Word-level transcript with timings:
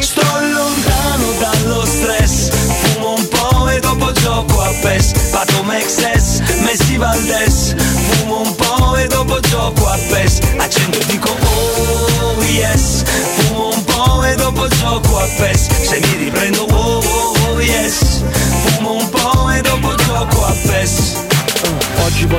Sto 0.00 0.22
lontano 0.22 1.32
dallo 1.38 1.86
stress 1.86 2.50
Fumo 2.50 3.14
un 3.14 3.28
po' 3.28 3.68
e 3.68 3.78
dopo 3.78 4.10
gioco 4.12 4.60
a 4.60 4.72
PES. 4.82 5.12
Pato 5.30 5.62
Mexes, 5.62 6.40
Messi 6.62 6.96
Valdes 6.96 7.76
Fumo 7.76 8.40
un 8.40 8.54
po' 8.56 8.96
e 8.96 9.06
dopo 9.06 9.38
gioco 9.40 9.86
a 9.86 9.96
PES. 10.08 10.40
Accendo 10.58 10.98
e 10.98 11.04
dico 11.06 11.28
oh 11.30 12.42
yes. 12.42 13.04
Fumo 13.36 13.68
un 13.68 13.84
po' 13.84 14.24
e 14.24 14.34
dopo 14.34 14.66
gioco 14.66 15.18
a 15.18 15.28
PES. 15.36 15.68
Se 15.82 16.00
mi 16.00 16.24
riprendo 16.24 16.67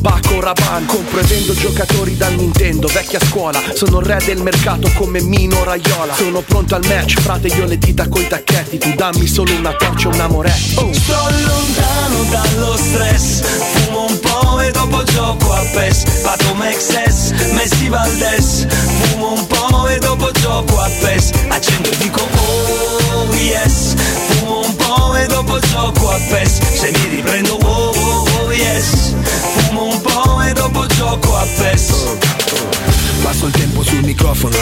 Paco 0.00 0.40
Rabanne 0.40 0.86
Compro 0.86 1.20
e 1.20 1.22
vendo 1.24 1.54
giocatori 1.54 2.16
da 2.16 2.28
Nintendo 2.28 2.88
Vecchia 2.88 3.20
scuola, 3.20 3.60
sono 3.74 4.00
il 4.00 4.06
re 4.06 4.18
del 4.24 4.40
mercato 4.42 4.90
come 4.94 5.20
Mino 5.20 5.62
Raiola. 5.64 6.14
Sono 6.14 6.40
pronto 6.40 6.74
al 6.74 6.84
match, 6.86 7.20
frate 7.20 7.48
io 7.48 7.66
le 7.66 7.78
dita 7.78 8.08
coi 8.08 8.26
tacchetti. 8.26 8.78
Tu 8.78 8.94
dammi 8.94 9.26
solo 9.26 9.54
una 9.54 9.72
torcia 9.72 10.08
un 10.08 10.20
amoretto 10.20 10.80
oh. 10.80 10.92
Sto 10.92 11.28
lontano 11.44 12.22
dallo 12.30 12.76
stress 12.76 13.42
Fumo 13.42 14.06
un 14.06 14.20
po' 14.20 14.60
e 14.60 14.70
dopo 14.70 15.02
gioco 15.04 15.52
a 15.52 15.64
PES. 15.72 16.20
Pato 16.22 16.54
Mexes, 16.54 17.32
Messi 17.52 17.88
Valdes 17.88 18.66
Fumo 18.68 19.32
un 19.32 19.46
po' 19.46 19.88
e 19.88 19.98
dopo 19.98 20.30
gioco 20.32 20.80
a 20.80 20.88
PES. 21.00 21.30
Accendo 21.48 21.90
e 21.90 21.96
dico 21.98 22.20
oh 22.20 22.79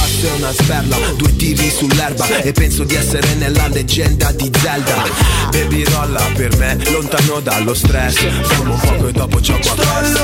basso 0.00 0.26
è 0.26 0.30
una 0.36 0.52
sperla, 0.52 0.96
due 1.16 1.36
tiri 1.36 1.70
sull'erba 1.70 2.26
E 2.38 2.52
penso 2.52 2.84
di 2.84 2.94
essere 2.94 3.34
nella 3.34 3.68
leggenda 3.68 4.32
di 4.32 4.50
Zelda 4.58 5.02
Baby 5.50 5.84
rolla 5.84 6.22
per 6.34 6.56
me, 6.56 6.78
lontano 6.90 7.40
dallo 7.40 7.74
stress 7.74 8.16
Fumo 8.42 8.74
poco 8.76 9.08
e 9.08 9.12
dopo 9.12 9.40
gioco 9.40 9.68
a 9.70 9.74
PES 9.74 10.20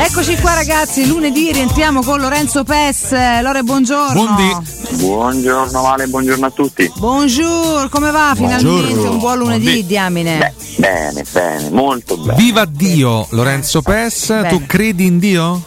Eccoci 0.00 0.36
qua 0.38 0.54
ragazzi, 0.54 1.06
lunedì 1.06 1.52
rientriamo 1.52 2.02
con 2.02 2.20
Lorenzo 2.20 2.62
Pes. 2.64 3.10
Lore, 3.42 3.62
buongiorno. 3.62 4.62
Buongiorno 4.90 5.80
Vale, 5.82 6.06
buongiorno 6.06 6.46
a 6.46 6.50
tutti. 6.50 6.90
Buongiorno, 6.96 7.88
come 7.88 8.10
va? 8.10 8.32
Finalmente 8.36 8.64
Buongiorno. 8.64 9.10
un 9.10 9.18
buon 9.18 9.38
lunedì, 9.38 9.64
Buondì. 9.64 9.86
diamine. 9.86 10.54
Bene, 10.76 11.24
bene, 11.30 11.70
molto 11.70 12.16
bene. 12.16 12.36
Viva 12.36 12.64
Dio, 12.64 13.26
Lorenzo 13.30 13.82
Pes. 13.82 14.28
Bene. 14.28 14.48
Tu 14.48 14.66
credi 14.66 15.06
in 15.06 15.18
Dio? 15.18 15.62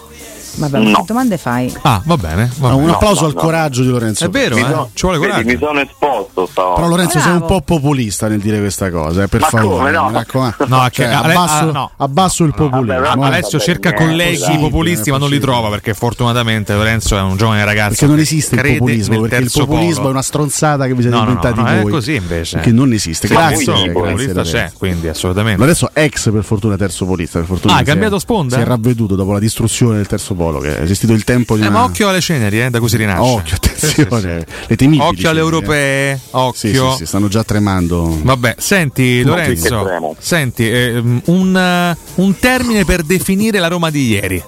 Vabbè, 0.55 0.79
ma 0.79 0.97
che 0.97 1.03
domande 1.05 1.37
fai? 1.37 1.73
Ah, 1.83 2.01
va 2.05 2.17
bene. 2.17 2.51
va 2.57 2.69
No, 2.69 2.75
un 2.75 2.81
bene. 2.81 2.93
applauso 2.93 3.25
al 3.25 3.33
coraggio 3.33 3.81
di 3.81 3.87
Lorenzo. 3.89 4.25
È 4.25 4.29
vero, 4.29 4.55
Mi 4.55 4.61
eh? 4.61 4.65
sono- 4.65 4.89
Ci 4.93 5.01
vuole 5.05 5.17
vedi, 5.19 5.31
coraggio. 5.31 5.49
mi 5.49 5.57
sono 5.57 5.79
esposto 5.81 6.45
stavolta. 6.45 6.75
Però 6.81 6.87
Lorenzo 6.87 7.19
sei 7.19 7.31
un 7.31 7.37
Bravo. 7.39 7.53
po' 7.55 7.61
populista 7.61 8.27
nel 8.27 8.39
dire 8.39 8.59
questa 8.59 8.89
cosa, 8.91 9.23
eh, 9.23 9.27
per 9.27 9.39
Ma 9.41 9.47
favore. 9.47 9.75
come 9.77 9.91
no? 9.91 10.07
mi 10.09 10.13
raccomando. 10.13 10.55
No, 10.67 10.87
Cioè, 10.91 11.05
abbasso, 11.05 11.63
ah, 11.69 11.71
no. 11.71 11.91
abbasso 11.97 12.43
il 12.43 12.53
populismo. 12.53 12.99
Vabbè, 13.01 13.19
eh. 13.21 13.25
Alessio 13.25 13.57
vabbè, 13.57 13.71
cerca 13.71 13.89
niente, 13.91 14.05
colleghi 14.05 14.57
populisti, 14.59 15.11
ma 15.11 15.17
non 15.17 15.29
li 15.29 15.39
trova 15.39 15.69
perché 15.69 15.93
fortunatamente 15.93 16.73
Lorenzo 16.73 17.15
è 17.17 17.21
un 17.21 17.37
giovane 17.37 17.63
ragazzo. 17.65 17.89
Perché 17.91 18.05
non 18.07 18.19
esiste 18.19 18.55
il 18.55 18.77
populismo, 18.77 19.19
perché 19.21 19.35
il 19.37 19.51
populismo 19.51 19.95
polo. 19.95 20.07
è 20.07 20.11
una 20.11 20.21
stronzata 20.21 20.85
che 20.87 20.93
vi 20.93 21.01
siete 21.01 21.15
No, 21.15 21.23
no, 21.23 21.29
no, 21.29 21.31
inventati 21.33 21.61
no, 21.61 21.67
è 21.77 21.81
voi. 21.81 21.91
così 21.91 22.15
invece. 22.15 22.59
Che 22.59 22.71
non 22.71 22.91
esiste. 22.93 23.27
Ma 23.33 23.39
Grazie, 23.47 23.65
voi 23.65 23.73
grazie, 23.73 23.87
sì, 23.87 23.91
populista 23.93 24.41
c'è, 24.43 24.71
quindi 24.77 25.07
assolutamente. 25.07 25.59
Lorenzo 25.59 25.89
ex 25.93 26.31
per 26.31 26.43
fortuna 26.43 26.75
terzo 26.77 27.05
polista. 27.05 27.39
Per 27.39 27.47
fortuna 27.47 27.73
Ah, 27.75 27.77
ha 27.77 27.83
cambiato 27.83 28.19
sponda? 28.19 28.55
Si 28.57 28.61
è 28.61 28.65
ravveduto 28.65 29.15
dopo 29.15 29.31
la 29.33 29.39
distruzione 29.39 29.95
del 29.97 30.07
terzo 30.07 30.33
polo, 30.41 30.57
che 30.59 30.75
è 30.75 30.81
esistito 30.81 31.13
il 31.13 31.23
tempo 31.23 31.55
di 31.55 31.61
Eh, 31.61 31.67
una... 31.67 31.77
ma 31.77 31.83
occhio 31.83 32.09
alle 32.09 32.19
ceneri, 32.19 32.63
eh, 32.63 32.69
da 32.71 32.79
cui 32.79 32.89
si 32.89 32.97
rinasce. 32.97 33.21
Occhio, 33.21 33.55
attenzione, 33.55 34.45
le 34.67 34.75
temibili. 34.75 35.07
Occhio 35.07 35.29
alle 35.29 35.39
ceneri, 35.39 35.39
eh. 35.39 35.39
europee, 35.39 36.19
occhio. 36.31 36.59
Sì, 36.59 36.73
sì, 36.73 36.97
sì, 36.97 37.05
stanno 37.05 37.27
già 37.27 37.43
tremando. 37.43 38.19
Vabbè, 38.23 38.55
senti 38.57 39.21
Lorenzo, 39.21 40.15
senti, 40.17 40.67
ehm, 40.67 41.21
un, 41.25 41.55
eh, 41.55 41.97
un 42.15 42.39
termine 42.39 42.85
per 42.85 43.03
definire 43.03 43.59
la 43.59 43.67
Roma 43.67 43.91
di 43.91 44.07
ieri, 44.07 44.43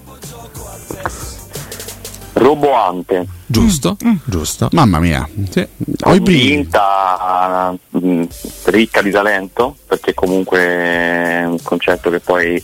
Roboante. 2.43 3.25
giusto? 3.45 3.97
Mm, 4.05 4.15
Giusto. 4.25 4.67
Mamma 4.71 4.99
mia. 4.99 5.27
Sì. 5.49 5.67
Convinta, 5.99 7.75
mh, 7.89 8.23
ricca 8.65 9.01
di 9.01 9.11
talento, 9.11 9.75
perché 9.87 10.13
comunque 10.13 10.59
è 10.59 11.43
un 11.45 11.61
concetto 11.61 12.09
che 12.09 12.19
poi 12.19 12.61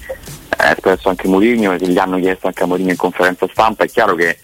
ha 0.58 0.72
espresso 0.72 1.10
anche 1.10 1.28
Mourinho 1.28 1.74
e 1.74 1.78
che 1.78 1.88
gli 1.88 1.98
hanno 1.98 2.20
chiesto 2.20 2.48
anche 2.48 2.64
a 2.64 2.66
Mourinho 2.66 2.92
in 2.92 2.98
conferenza 2.98 3.48
stampa. 3.52 3.84
È 3.86 3.88
chiaro 3.90 4.16
che 4.16 4.38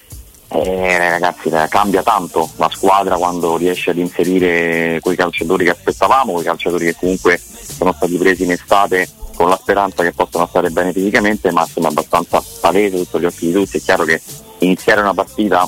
eh, 0.47 1.09
ragazzi 1.09 1.49
eh, 1.49 1.65
cambia 1.69 2.01
tanto 2.03 2.49
la 2.57 2.69
squadra 2.71 3.17
quando 3.17 3.57
riesce 3.57 3.89
ad 3.89 3.97
inserire 3.97 4.99
quei 5.01 5.15
calciatori 5.15 5.65
che 5.65 5.71
aspettavamo, 5.71 6.33
quei 6.33 6.45
calciatori 6.45 6.85
che 6.85 6.95
comunque 6.97 7.39
sono 7.39 7.91
stati 7.93 8.15
presi 8.17 8.43
in 8.43 8.51
estate 8.51 9.09
con 9.35 9.49
la 9.49 9.57
speranza 9.61 10.01
che 10.01 10.13
possano 10.13 10.47
stare 10.47 10.69
bene 10.69 10.93
fisicamente, 10.93 11.51
ma 11.51 11.65
è 11.65 11.85
abbastanza 11.85 12.41
palese 12.61 12.97
sotto 12.97 13.19
gli 13.19 13.25
occhi 13.25 13.47
di 13.47 13.51
tutti. 13.51 13.77
È 13.77 13.81
chiaro 13.81 14.05
che 14.05 14.21
iniziare 14.65 15.01
una 15.01 15.13
partita 15.13 15.67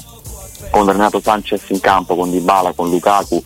con 0.70 0.86
Renato 0.86 1.22
Sanchez 1.22 1.70
in 1.70 1.80
campo, 1.80 2.16
con 2.16 2.32
Dybala, 2.32 2.74
con 2.74 2.90
Lukaku, 2.90 3.42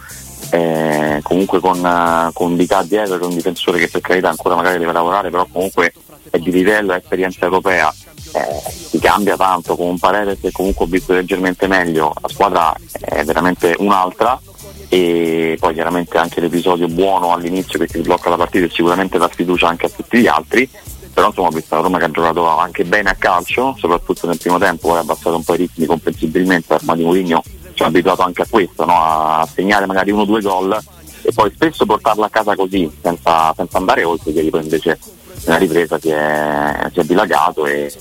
eh, 0.52 1.20
comunque 1.24 1.60
con, 1.60 1.86
eh, 1.86 2.30
con 2.34 2.56
Dicà 2.56 2.84
dietro, 2.84 3.18
che 3.18 3.24
è 3.24 3.28
un 3.28 3.36
difensore 3.36 3.80
che 3.80 3.88
per 3.88 4.02
carità 4.02 4.30
ancora 4.30 4.56
magari 4.56 4.80
deve 4.80 4.92
lavorare, 4.92 5.30
però 5.30 5.46
comunque 5.52 5.94
è 6.30 6.38
di 6.38 6.52
livello, 6.52 6.94
è 6.94 6.98
esperienza 6.98 7.46
europea, 7.46 7.94
eh, 8.34 8.72
si 8.72 9.00
cambia 9.00 9.36
tanto, 9.36 9.76
con 9.76 9.88
un 9.88 10.00
Paredes 10.00 10.40
che 10.40 10.52
comunque 10.52 10.86
ho 10.86 10.88
visto 10.88 11.14
leggermente 11.14 11.68
meglio, 11.68 12.14
la 12.20 12.28
squadra 12.30 12.74
è 13.00 13.24
veramente 13.24 13.76
un'altra 13.80 14.40
e 14.88 15.56
poi 15.60 15.74
chiaramente 15.74 16.18
anche 16.18 16.42
l'episodio 16.42 16.88
buono 16.88 17.32
all'inizio 17.32 17.80
che 17.80 17.88
ti 17.88 18.00
blocca 18.00 18.30
la 18.30 18.36
partita 18.36 18.66
e 18.66 18.70
sicuramente 18.70 19.18
dà 19.18 19.30
fiducia 19.30 19.68
anche 19.68 19.86
a 19.86 19.90
tutti 19.90 20.20
gli 20.20 20.28
altri 20.28 20.70
però 21.14 21.28
insomma 21.28 21.48
ho 21.48 21.52
visto 21.52 21.76
la 21.76 21.82
Roma 21.82 21.98
che 21.98 22.06
ha 22.06 22.12
giocato 22.12 22.48
anche 22.48 22.84
bene 22.86 23.10
a 23.10 23.16
calcio 23.16 23.76
soprattutto 23.78 24.28
nel 24.28 24.38
primo 24.38 24.58
tempo 24.58 24.88
poi 24.88 24.98
ha 24.98 25.02
abbassato 25.02 25.36
un 25.36 25.44
po' 25.44 25.54
i 25.54 25.58
ritmi 25.58 25.86
comprensibilmente 25.86 26.78
ma 26.82 26.96
di 26.96 27.04
Mourinho 27.04 27.44
ci 27.74 27.84
ha 27.84 27.88
abituato 27.88 28.22
anche 28.22 28.42
a 28.42 28.48
questo 28.50 28.86
no? 28.86 28.94
a 28.94 29.48
segnare 29.54 29.86
magari 29.86 30.12
uno 30.12 30.22
o 30.22 30.26
due 30.26 30.42
gol 30.42 30.80
e 31.24 31.32
poi 31.34 31.52
spesso 31.54 31.86
portarla 31.86 32.26
a 32.26 32.30
casa 32.30 32.56
così 32.56 32.92
senza, 33.02 33.54
senza 33.56 33.78
andare 33.78 34.04
oltre 34.04 34.34
che 34.34 34.50
poi 34.50 34.64
invece 34.64 34.98
nella 35.46 35.58
ripresa 35.58 36.00
si 36.00 36.10
è, 36.10 36.90
si 36.92 37.00
è 37.00 37.04
dilagato 37.04 37.66
e, 37.66 37.92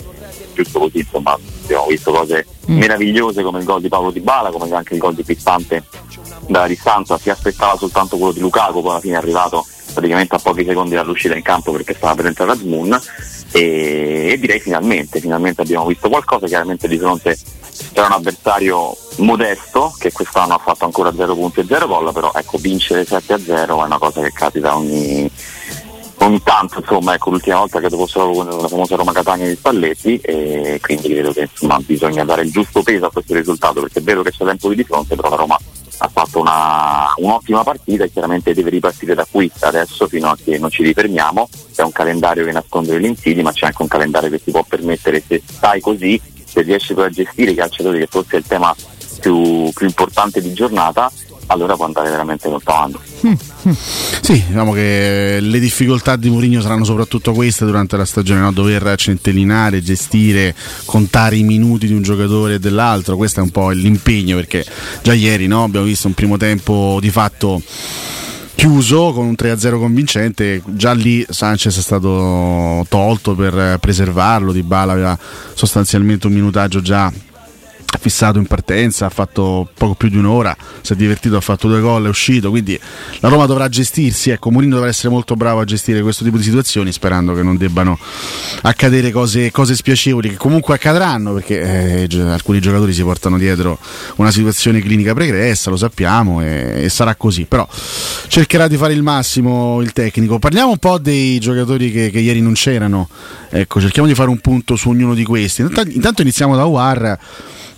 giusto 0.55 0.79
così, 0.81 0.99
insomma, 0.99 1.39
abbiamo 1.65 1.87
visto 1.87 2.13
cose 2.13 2.47
meravigliose 2.67 3.43
come 3.43 3.61
il 3.61 3.65
gol 3.65 3.81
di 3.81 3.89
Paolo 3.89 4.11
Di 4.11 4.21
Bala, 4.21 4.51
come 4.51 4.71
anche 4.75 4.95
il 4.95 5.01
gol 5.01 5.15
di 5.15 5.25
Pistante 5.25 5.85
dalla 6.47 6.67
distanza, 6.67 7.17
si 7.17 7.31
aspettava 7.31 7.77
soltanto 7.77 8.17
quello 8.17 8.33
di 8.33 8.41
Lukaku, 8.41 8.83
poi 8.83 8.91
alla 8.91 9.01
fine 9.01 9.15
è 9.15 9.19
arrivato 9.19 9.65
praticamente 9.91 10.35
a 10.35 10.39
pochi 10.39 10.65
secondi 10.65 10.95
dall'uscita 10.95 11.35
in 11.35 11.43
campo 11.43 11.73
perché 11.73 11.95
stava 11.95 12.15
per 12.15 12.27
entrare 12.27 12.53
a 12.53 12.57
Zmoon 12.57 13.01
e, 13.53 14.29
e 14.33 14.39
direi 14.39 14.61
finalmente, 14.61 15.21
finalmente 15.21 15.63
abbiamo 15.63 15.87
visto 15.87 16.09
qualcosa, 16.09 16.47
chiaramente 16.47 16.89
di 16.89 16.99
fronte 16.99 17.37
c'era 17.93 18.07
un 18.07 18.13
avversario 18.13 18.97
modesto 19.17 19.95
che 19.99 20.13
quest'anno 20.13 20.55
ha 20.55 20.59
fatto 20.59 20.85
ancora 20.85 21.13
0 21.15 21.35
punti 21.35 21.61
e 21.61 21.67
0 21.67 21.87
gol, 21.87 22.13
però 22.13 22.31
ecco 22.35 22.59
vincere 22.59 23.05
7 23.05 23.33
a 23.33 23.39
0 23.39 23.83
è 23.83 23.87
una 23.87 23.99
cosa 23.99 24.21
che 24.23 24.33
capita 24.33 24.77
ogni, 24.77 25.31
ogni 26.19 26.43
tanto, 26.43 26.79
insomma, 26.79 27.15
ecco 27.15 27.31
l'ultima 27.31 27.59
volta 27.59 27.81
che 27.81 27.89
dopo 27.89 28.07
solo 28.07 28.33
con 28.33 28.47
la 28.47 28.69
famosa 28.69 28.97
Roma 28.97 29.13
Catania 29.13 29.47
di 29.47 29.57
Spalletti 29.57 30.19
e 30.19 30.79
quindi 30.83 31.09
credo 31.09 31.33
che 31.33 31.49
insomma, 31.51 31.79
bisogna 31.81 32.25
dare 32.25 32.43
il 32.43 32.51
giusto 32.51 32.83
peso 32.83 33.07
a 33.07 33.11
questo 33.11 33.35
risultato 33.35 33.81
perché 33.81 33.99
è 33.99 34.03
vero 34.03 34.23
che 34.23 34.31
c'è 34.31 34.45
tempo 34.45 34.73
di 34.73 34.85
fronte, 34.85 35.17
però 35.17 35.31
la 35.31 35.37
Roma 35.37 35.59
ha 36.03 36.09
fatto 36.09 36.41
una, 36.41 37.13
un'ottima 37.17 37.63
partita 37.63 38.05
e 38.05 38.11
chiaramente 38.11 38.55
deve 38.55 38.71
ripartire 38.71 39.15
da 39.15 39.27
qui 39.31 39.51
adesso 39.61 40.09
fino 40.09 40.29
a 40.31 40.37
che 40.43 40.59
non 40.59 40.71
ci 40.71 40.83
rifermiamo. 40.83 41.49
C'è 41.75 41.83
un 41.83 41.93
calendario 41.93 42.45
che 42.45 42.53
nasconde 42.53 42.93
degli 42.93 43.05
insidie, 43.05 43.43
ma 43.43 43.53
c'è 43.53 43.67
anche 43.67 43.83
un 43.83 43.89
calendario 43.89 44.31
che 44.31 44.43
ti 44.43 44.51
può 44.51 44.65
permettere, 44.67 45.23
se 45.27 45.43
stai 45.47 45.81
così, 45.81 46.21
se 46.45 46.63
riesci 46.63 46.95
poi 46.95 47.07
a 47.07 47.11
gestire 47.11 47.51
i 47.51 47.55
calciatori, 47.55 47.99
che 47.99 48.07
forse 48.07 48.37
è 48.37 48.39
il 48.39 48.47
tema 48.47 48.75
più, 49.21 49.71
più 49.75 49.87
importante 49.87 50.41
di 50.41 50.55
giornata, 50.55 51.11
allora 51.51 51.75
può 51.75 51.85
andare 51.85 52.11
veramente 52.11 52.49
molto 52.49 52.71
avanti. 52.71 52.99
Sì, 54.23 54.45
diciamo 54.47 54.73
che 54.73 55.39
le 55.41 55.59
difficoltà 55.59 56.17
di 56.17 56.31
Mourinho 56.31 56.61
saranno 56.61 56.85
soprattutto 56.85 57.33
queste 57.33 57.65
durante 57.65 57.97
la 57.97 58.05
stagione, 58.05 58.41
no? 58.41 58.53
dover 58.53 58.95
centellinare, 58.97 59.83
gestire, 59.83 60.55
contare 60.85 61.37
i 61.37 61.43
minuti 61.43 61.87
di 61.87 61.93
un 61.93 62.03
giocatore 62.03 62.55
e 62.55 62.59
dell'altro, 62.59 63.17
questo 63.17 63.41
è 63.41 63.43
un 63.43 63.51
po' 63.51 63.71
l'impegno 63.71 64.37
perché 64.37 64.65
già 65.03 65.13
ieri 65.13 65.47
no? 65.47 65.65
abbiamo 65.65 65.87
visto 65.87 66.07
un 66.07 66.15
primo 66.15 66.37
tempo 66.37 66.99
di 67.01 67.11
fatto 67.11 67.61
chiuso 68.55 69.13
con 69.13 69.27
un 69.27 69.35
3-0 69.37 69.79
convincente, 69.79 70.63
già 70.67 70.93
lì 70.93 71.25
Sanchez 71.29 71.77
è 71.77 71.81
stato 71.81 72.85
tolto 72.89 73.35
per 73.35 73.79
preservarlo, 73.81 74.53
Di 74.53 74.63
Bala 74.63 74.93
aveva 74.93 75.19
sostanzialmente 75.55 76.27
un 76.27 76.35
minutaggio 76.35 76.81
già 76.81 77.11
fissato 77.99 78.39
in 78.39 78.47
partenza, 78.47 79.07
ha 79.07 79.11
fatto 79.11 79.69
poco 79.75 79.95
più 79.95 80.09
di 80.09 80.17
un'ora, 80.17 80.57
si 80.81 80.93
è 80.93 80.97
divertito, 80.97 81.37
ha 81.37 81.41
fatto 81.41 81.69
due 81.69 81.81
gol, 81.81 82.07
è 82.07 82.09
uscito, 82.09 82.51
quindi 82.51 82.79
la 83.21 83.29
Roma 83.29 83.47
dovrà 83.47 83.69
gestirsi, 83.69 84.31
ecco, 84.31 84.51
Mourinho 84.51 84.75
dovrà 84.75 84.91
essere 84.91 85.09
molto 85.09 85.35
bravo 85.35 85.61
a 85.61 85.65
gestire 85.65 86.01
questo 86.01 86.25
tipo 86.25 86.37
di 86.37 86.43
situazioni 86.43 86.93
sperando 86.93 87.35
che 87.35 87.43
non 87.43 87.57
debbano 87.57 87.99
accadere 88.63 89.11
cose, 89.11 89.51
cose 89.51 89.75
spiacevoli 89.75 90.31
che 90.31 90.37
comunque 90.37 90.75
accadranno 90.75 91.35
perché 91.35 92.07
eh, 92.09 92.21
alcuni 92.21 92.61
giocatori 92.61 92.93
si 92.93 93.03
portano 93.03 93.39
dietro 93.39 93.79
una 94.17 94.31
situazione 94.31 94.81
clinica 94.81 95.15
pregressa, 95.15 95.71
lo 95.71 95.77
sappiamo 95.77 96.43
e, 96.43 96.85
e 96.85 96.89
sarà 96.89 97.15
così, 97.15 97.45
però 97.45 97.67
cercherà 98.29 98.69
di 98.69 98.77
fare 98.77 98.93
il 98.93 99.03
massimo 99.03 99.81
il 99.81 99.93
tecnico. 99.93 100.39
Parliamo 100.39 100.71
un 100.71 100.79
po' 100.79 100.99
dei 100.99 101.39
giocatori 101.39 101.91
che, 101.91 102.11
che 102.11 102.19
ieri 102.19 102.41
non 102.41 102.53
c'erano, 102.55 103.09
ecco, 103.49 103.81
cerchiamo 103.81 104.09
di 104.09 104.15
fare 104.15 104.31
un 104.31 104.39
punto 104.39 104.77
su 104.77 104.89
ognuno 104.89 105.15
di 105.15 105.25
questi. 105.25 105.63
Intanto, 105.63 105.91
intanto 105.91 106.23
iniziamo 106.23 106.57
da 106.57 106.65
War 106.65 107.19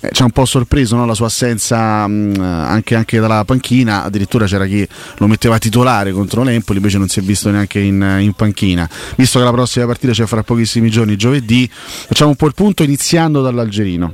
eh, 0.03 0.09
ci 0.11 0.23
ha 0.23 0.25
un 0.25 0.33
po' 0.33 0.45
sorpreso 0.45 0.97
no? 0.97 1.07
la 1.07 1.15
sua 1.15 1.27
assenza 1.27 2.05
mh, 2.09 2.35
anche, 2.41 2.97
anche, 2.97 3.21
dalla 3.21 3.45
panchina, 3.45 4.03
addirittura 4.03 4.47
c'era 4.47 4.67
chi 4.67 4.87
lo 5.19 5.29
metteva 5.29 5.59
titolare 5.59 6.11
contro 6.11 6.43
l'Empoli, 6.43 6.79
invece 6.79 6.99
non 6.99 7.07
si 7.07 7.21
è 7.21 7.23
visto 7.23 7.51
neanche 7.51 7.79
in, 7.79 8.17
in 8.19 8.33
panchina. 8.33 8.89
Visto 9.15 9.39
che 9.39 9.45
la 9.45 9.53
prossima 9.53 9.87
partita 9.87 10.13
c'è 10.13 10.27
fra 10.27 10.43
pochissimi 10.43 10.91
giorni, 10.91 11.15
giovedì, 11.17 11.71
facciamo 11.71 12.31
un 12.31 12.37
po' 12.37 12.47
il 12.47 12.55
punto 12.55 12.83
iniziando 12.83 13.43
dall'Algerino. 13.43 14.13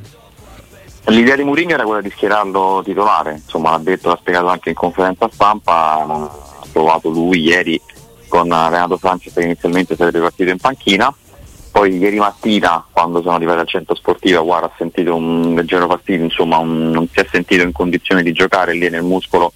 L'idea 1.06 1.36
di 1.36 1.42
Mourinho 1.42 1.72
era 1.72 1.84
quella 1.84 2.02
di 2.02 2.10
schierarlo 2.10 2.82
titolare, 2.84 3.40
insomma 3.42 3.70
l'ha 3.70 3.78
detto, 3.78 4.10
l'ha 4.10 4.18
spiegato 4.20 4.48
anche 4.48 4.68
in 4.68 4.74
conferenza 4.74 5.26
stampa, 5.32 6.04
ha 6.04 6.30
provato 6.70 7.08
lui 7.08 7.40
ieri 7.40 7.80
con 8.28 8.48
Renato 8.48 8.98
Sanchez 9.00 9.32
che 9.32 9.40
inizialmente 9.40 9.96
sarebbe 9.96 10.20
partito 10.20 10.50
in 10.50 10.58
panchina, 10.58 11.10
poi 11.78 11.96
ieri 11.96 12.18
mattina 12.18 12.84
quando 12.90 13.22
sono 13.22 13.36
arrivato 13.36 13.60
al 13.60 13.68
centro 13.68 13.94
sportivo 13.94 14.42
Guara 14.42 14.66
ha 14.66 14.72
sentito 14.76 15.14
un 15.14 15.54
leggero 15.54 15.86
fastidio, 15.86 16.24
insomma 16.24 16.58
un, 16.58 16.90
non 16.90 17.06
si 17.06 17.20
è 17.20 17.26
sentito 17.30 17.62
in 17.62 17.70
condizione 17.70 18.24
di 18.24 18.32
giocare 18.32 18.72
lì 18.72 18.88
nel 18.90 19.04
muscolo 19.04 19.52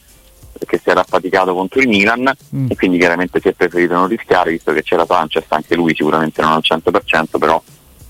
perché 0.52 0.78
si 0.80 0.88
era 0.88 1.00
affaticato 1.00 1.52
contro 1.52 1.80
il 1.80 1.88
Milan 1.88 2.32
mm. 2.54 2.66
e 2.68 2.76
quindi 2.76 2.98
chiaramente 2.98 3.40
si 3.40 3.48
è 3.48 3.52
preferito 3.54 3.94
non 3.94 4.06
rischiare 4.06 4.52
visto 4.52 4.72
che 4.72 4.84
c'era 4.84 5.04
Sanchez, 5.04 5.46
anche 5.48 5.74
lui 5.74 5.96
sicuramente 5.96 6.40
non 6.42 6.52
al 6.52 6.62
100% 6.62 7.38
però 7.40 7.60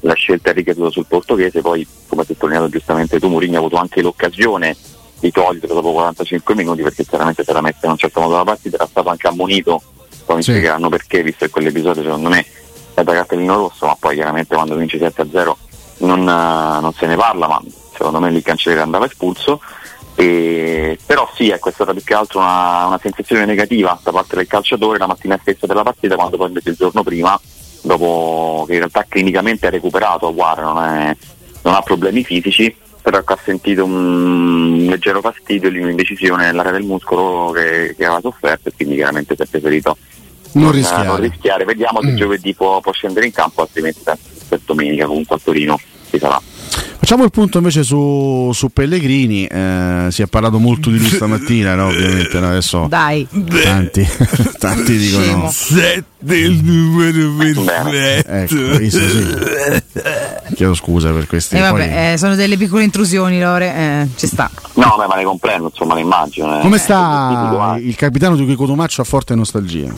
la 0.00 0.14
scelta 0.14 0.50
è 0.50 0.52
ricaduta 0.52 0.90
sul 0.90 1.06
portoghese, 1.06 1.62
poi 1.62 1.86
come 2.06 2.20
hai 2.20 2.26
sottolineato 2.26 2.68
giustamente 2.68 3.18
tu 3.18 3.28
Mourinho 3.28 3.56
ha 3.56 3.60
avuto 3.60 3.76
anche 3.76 4.02
l'occasione 4.02 4.76
di 5.20 5.30
toglierlo 5.30 5.72
dopo 5.72 5.92
45 5.92 6.54
minuti 6.54 6.82
perché 6.82 7.06
chiaramente 7.06 7.44
si 7.44 7.50
era 7.50 7.62
messo 7.62 7.78
in 7.84 7.92
un 7.92 7.96
certo 7.96 8.20
modo 8.20 8.36
la 8.36 8.44
partita, 8.44 8.76
era 8.76 8.86
stato 8.86 9.08
anche 9.08 9.28
ammonito, 9.28 9.80
poi 10.26 10.36
mi 10.36 10.42
sì. 10.42 10.50
spiegheranno 10.50 10.90
perché 10.90 11.22
visto 11.22 11.46
che 11.46 11.50
quell'episodio 11.50 12.02
secondo 12.02 12.28
me 12.28 12.44
da 13.04 13.12
cartellino 13.12 13.56
rosso, 13.56 13.86
ma 13.86 13.96
poi 13.98 14.14
chiaramente 14.14 14.54
quando 14.54 14.76
vince 14.76 14.98
7-0 14.98 15.52
non, 15.98 16.20
uh, 16.20 16.80
non 16.80 16.92
se 16.94 17.06
ne 17.06 17.16
parla, 17.16 17.46
ma 17.46 17.62
secondo 17.92 18.20
me 18.20 18.30
il 18.30 18.42
cancelliere 18.42 18.84
andava 18.84 19.06
espulso. 19.06 19.60
E, 20.14 20.98
però 21.06 21.28
sì, 21.34 21.50
ecco, 21.50 21.70
è 21.70 21.72
stata 21.72 21.92
più 21.92 22.02
che 22.02 22.14
altro 22.14 22.40
una, 22.40 22.86
una, 22.86 22.98
sensazione 23.00 23.46
negativa 23.46 23.98
da 24.02 24.10
parte 24.10 24.36
del 24.36 24.46
calciatore 24.46 24.98
la 24.98 25.06
mattina 25.06 25.38
stessa 25.40 25.66
della 25.66 25.82
partita, 25.82 26.16
quando 26.16 26.36
poi 26.36 26.48
invece 26.48 26.70
il 26.70 26.76
giorno 26.76 27.02
prima, 27.02 27.38
dopo 27.82 28.64
che 28.66 28.74
in 28.74 28.78
realtà 28.78 29.06
clinicamente 29.08 29.66
ha 29.66 29.70
recuperato, 29.70 30.32
guarda, 30.34 30.62
non, 30.62 30.84
è, 30.84 31.16
non 31.62 31.74
ha 31.74 31.80
problemi 31.80 32.24
fisici, 32.24 32.76
però 33.00 33.18
ecco, 33.18 33.32
ha 33.32 33.38
sentito 33.42 33.84
un 33.84 34.86
leggero 34.88 35.20
fastidio, 35.20 35.70
un'indecisione 35.70 36.44
nell'area 36.44 36.72
del 36.72 36.84
muscolo 36.84 37.50
che, 37.50 37.94
che 37.96 38.04
aveva 38.04 38.20
sofferto 38.20 38.68
e 38.68 38.72
quindi 38.76 38.96
chiaramente 38.96 39.34
si 39.34 39.42
è 39.42 39.46
preferito 39.46 39.96
non, 40.52 40.64
non, 40.64 40.72
rischiare. 40.72 41.06
non 41.06 41.20
rischiare. 41.20 41.64
Vediamo 41.64 42.00
se 42.00 42.12
mm. 42.12 42.16
giovedì 42.16 42.54
può, 42.54 42.80
può, 42.80 42.92
scendere 42.92 43.26
in 43.26 43.32
campo, 43.32 43.62
altrimenti 43.62 44.00
per 44.48 44.60
domenica 44.64 45.06
comunque 45.06 45.36
a 45.36 45.40
Torino 45.42 45.78
ci 46.10 46.18
sarà. 46.18 46.40
Facciamo 47.02 47.24
il 47.24 47.32
punto 47.32 47.58
invece 47.58 47.82
su, 47.82 48.52
su 48.54 48.68
Pellegrini, 48.68 49.44
eh, 49.46 50.06
si 50.10 50.22
è 50.22 50.26
parlato 50.26 50.60
molto 50.60 50.88
di 50.88 50.98
lui 50.98 51.08
stamattina, 51.10 51.74
no? 51.74 51.88
ovviamente 51.88 52.38
no? 52.38 52.48
adesso 52.48 52.86
Dai. 52.88 53.26
tanti, 53.60 54.08
tanti 54.56 54.96
dicono 54.96 55.50
Sette 55.50 56.36
il 56.36 56.62
numero 56.62 57.62
perfetto. 57.64 58.30
Ecco, 58.30 58.78
visto, 58.78 59.00
sì. 59.00 60.54
Chiedo 60.54 60.74
scusa 60.74 61.10
per 61.10 61.26
questi. 61.26 61.56
Eh, 61.56 61.60
vabbè, 61.60 61.88
Poi... 61.88 62.12
eh, 62.12 62.18
sono 62.18 62.36
delle 62.36 62.56
piccole 62.56 62.84
intrusioni, 62.84 63.40
Lore, 63.40 63.74
eh, 63.74 64.08
ci 64.14 64.28
sta. 64.28 64.48
No, 64.74 64.94
beh, 64.96 65.06
ma 65.08 65.16
le 65.16 65.24
comprendo, 65.24 65.70
insomma, 65.72 65.94
le 65.94 66.02
immagino. 66.02 66.60
Come 66.60 66.78
sta 66.78 67.76
il 67.80 67.96
capitano 67.96 68.36
di 68.36 68.44
cui 68.44 68.54
Cotomaccio 68.54 69.00
ha 69.00 69.04
forte 69.04 69.34
nostalgia? 69.34 69.92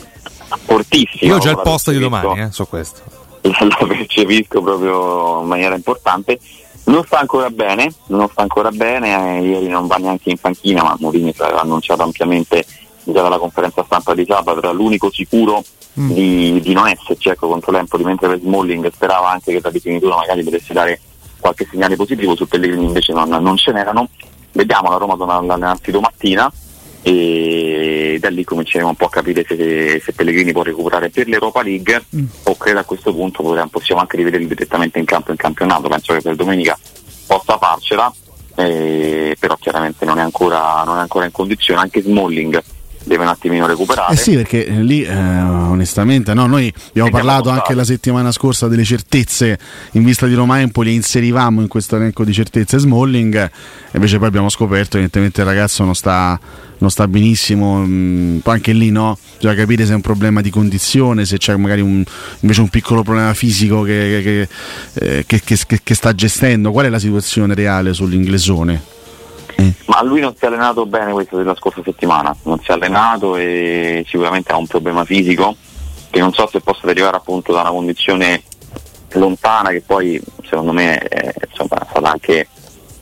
Fortissimo. 0.65 1.31
Io 1.31 1.35
ho 1.35 1.39
già 1.39 1.51
il 1.51 1.59
posto 1.61 1.91
di 1.91 1.99
domani, 1.99 2.41
eh, 2.41 2.51
so 2.51 2.65
questo. 2.65 3.01
La 3.41 3.85
percepisco 3.87 4.61
proprio 4.61 5.41
in 5.41 5.47
maniera 5.47 5.75
importante. 5.75 6.39
Non 6.85 7.03
sta 7.03 7.19
ancora 7.19 7.49
bene, 7.49 7.91
non 8.07 8.27
sta 8.29 8.41
ancora 8.41 8.69
bene, 8.69 9.37
eh, 9.37 9.41
ieri 9.41 9.67
non 9.67 9.87
va 9.87 9.95
neanche 9.95 10.29
in 10.29 10.37
panchina, 10.37 10.83
ma 10.83 10.95
Mourinho 10.99 11.31
aveva 11.37 11.61
annunciato 11.61 12.03
ampiamente 12.03 12.65
già 13.03 13.21
dalla 13.21 13.37
conferenza 13.37 13.83
stampa 13.83 14.13
di 14.13 14.25
sabato, 14.27 14.59
era 14.59 14.71
l'unico 14.71 15.11
sicuro 15.11 15.63
mm. 15.99 16.11
di, 16.11 16.59
di, 16.61 16.73
non 16.73 16.87
esserci 16.87 17.29
ecco, 17.29 17.47
contro 17.47 17.71
l'Empoli, 17.71 18.03
mentre 18.03 18.27
per 18.27 18.39
Smalling 18.39 18.91
sperava 18.91 19.29
anche 19.29 19.51
che 19.51 19.59
la 19.61 19.69
rifinitura 19.69 20.15
magari 20.15 20.43
potesse 20.43 20.73
dare 20.73 20.99
qualche 21.39 21.67
segnale 21.69 21.95
positivo, 21.95 22.35
su 22.35 22.47
Pellegrini 22.47 22.85
invece 22.85 23.13
non, 23.13 23.29
non 23.29 23.57
ce 23.57 23.71
n'erano. 23.71 24.09
Vediamo, 24.51 24.89
la 24.89 24.97
Roma 24.97 25.15
torna 25.15 25.35
allenarsi 25.35 25.91
domattina 25.91 26.51
e 27.07 28.17
da 28.19 28.29
lì 28.29 28.43
cominceremo 28.43 28.89
un 28.89 28.95
po' 28.95 29.05
a 29.05 29.09
capire 29.11 29.45
se, 29.47 30.01
se 30.03 30.11
Pellegrini 30.11 30.51
può 30.51 30.63
recuperare 30.63 31.11
per 31.11 31.27
l'Europa 31.27 31.61
League 31.61 32.03
mm. 32.15 32.25
o 32.45 32.57
credo 32.57 32.79
a 32.79 32.83
questo 32.83 33.13
punto 33.13 33.43
possiamo 33.69 34.01
anche 34.01 34.17
rivederli 34.17 34.47
direttamente 34.47 34.97
in 34.97 35.05
campo 35.05 35.29
in 35.29 35.37
campionato, 35.37 35.87
penso 35.87 36.13
che 36.13 36.21
per 36.21 36.33
domenica 36.33 36.75
possa 37.27 37.59
farcela, 37.59 38.11
eh, 38.55 39.35
però 39.39 39.55
chiaramente 39.57 40.03
non 40.03 40.17
è, 40.17 40.21
ancora, 40.21 40.81
non 40.83 40.97
è 40.97 41.01
ancora 41.01 41.25
in 41.25 41.31
condizione, 41.31 41.81
anche 41.81 42.01
Smalling 42.01 42.63
deve 43.05 43.23
un 43.23 43.29
attimino 43.29 43.65
recuperare. 43.67 44.13
Eh 44.13 44.17
sì, 44.17 44.33
perché 44.35 44.65
lì 44.65 45.03
eh, 45.03 45.15
onestamente 45.15 46.33
no, 46.33 46.47
noi 46.47 46.73
abbiamo 46.89 47.09
parlato 47.09 47.49
anche 47.49 47.73
la 47.73 47.83
settimana 47.83 48.31
scorsa 48.31 48.67
delle 48.67 48.83
certezze 48.83 49.57
in 49.91 50.03
vista 50.03 50.25
di 50.25 50.33
Roma 50.33 50.59
Empoli, 50.59 50.93
inserivamo 50.93 51.61
in 51.61 51.67
questo 51.67 51.95
elenco 51.95 52.23
di 52.23 52.33
certezze 52.33 52.77
Smalling, 52.77 53.49
invece 53.91 54.17
poi 54.17 54.27
abbiamo 54.27 54.49
scoperto 54.49 54.97
che 54.97 55.03
evidentemente 55.03 55.41
il 55.41 55.47
ragazzo 55.47 55.83
non 55.83 55.95
sta, 55.95 56.39
non 56.79 56.89
sta 56.89 57.07
benissimo, 57.07 57.77
mh, 57.77 57.87
mm, 57.87 58.37
poi 58.39 58.55
anche 58.55 58.73
lì 58.73 58.89
no, 58.89 59.17
bisogna 59.35 59.55
capire 59.55 59.85
se 59.85 59.91
è 59.91 59.95
un 59.95 60.01
problema 60.01 60.41
di 60.41 60.49
condizione, 60.49 61.25
se 61.25 61.37
c'è 61.37 61.55
magari 61.55 61.81
un, 61.81 62.03
invece 62.39 62.61
un 62.61 62.69
piccolo 62.69 63.03
problema 63.03 63.33
fisico 63.33 63.83
che, 63.83 64.47
che, 64.93 65.19
eh, 65.19 65.25
che, 65.25 65.79
che 65.83 65.93
sta 65.93 66.13
gestendo, 66.13 66.71
qual 66.71 66.87
è 66.87 66.89
la 66.89 66.99
situazione 66.99 67.53
reale 67.53 67.93
sull'inglesone? 67.93 68.93
Mm. 69.61 69.69
Ma 69.85 70.03
lui 70.03 70.19
non 70.19 70.35
si 70.35 70.43
è 70.43 70.47
allenato 70.47 70.85
bene 70.85 71.11
questa 71.11 71.37
della 71.37 71.55
scorsa 71.55 71.81
settimana, 71.83 72.35
non 72.43 72.59
si 72.59 72.71
è 72.71 72.73
allenato 72.73 73.35
e 73.35 74.03
sicuramente 74.07 74.51
ha 74.51 74.57
un 74.57 74.67
problema 74.67 75.05
fisico 75.05 75.55
che 76.09 76.19
non 76.19 76.33
so 76.33 76.47
se 76.47 76.61
possa 76.61 76.85
derivare 76.87 77.17
appunto 77.17 77.51
da 77.51 77.61
una 77.61 77.69
condizione 77.69 78.43
lontana 79.13 79.69
che 79.69 79.81
poi 79.81 80.21
se 80.41 80.47
secondo 80.49 80.73
me 80.73 80.97
eh, 81.07 81.33
insomma, 81.49 81.81
è 81.81 81.87
stata 81.89 82.09
anche 82.11 82.47